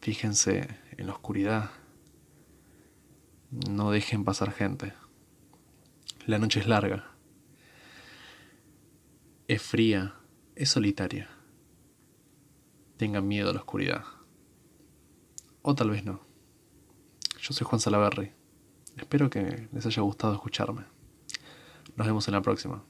Fíjense 0.02 0.80
en 0.98 1.08
la 1.08 1.14
oscuridad. 1.14 1.70
No 3.52 3.92
dejen 3.92 4.24
pasar 4.24 4.52
gente. 4.52 4.94
La 6.26 6.40
noche 6.40 6.60
es 6.60 6.68
larga. 6.68 7.12
Es 9.48 9.62
fría. 9.62 10.16
Es 10.56 10.70
solitaria. 10.70 11.30
Tengan 12.98 13.28
miedo 13.28 13.50
a 13.50 13.54
la 13.54 13.60
oscuridad. 13.60 14.04
O 15.62 15.76
tal 15.76 15.92
vez 15.92 16.04
no. 16.04 16.22
Yo 17.40 17.54
soy 17.54 17.66
Juan 17.66 17.80
Salaverry. 17.80 18.34
Espero 18.98 19.30
que 19.30 19.70
les 19.72 19.86
haya 19.86 20.02
gustado 20.02 20.34
escucharme. 20.34 20.84
Nos 21.96 22.08
vemos 22.08 22.28
en 22.28 22.34
la 22.34 22.42
próxima 22.42 22.84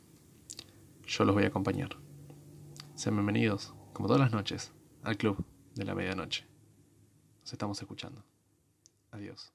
yo 1.10 1.26
los 1.26 1.34
voy 1.34 1.44
a 1.44 1.48
acompañar. 1.48 1.90
Sean 2.94 3.16
bienvenidos, 3.16 3.74
como 3.94 4.08
todas 4.08 4.22
las 4.22 4.32
noches, 4.32 4.72
al 5.02 5.18
Club 5.18 5.44
de 5.74 5.84
la 5.84 5.96
Medianoche. 5.96 6.46
Nos 7.42 7.52
estamos 7.52 7.82
escuchando. 7.82 8.24
Adiós. 9.12 9.52